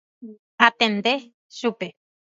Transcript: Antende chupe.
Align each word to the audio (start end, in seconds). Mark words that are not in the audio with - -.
Antende 0.67 1.13
chupe. 1.57 1.87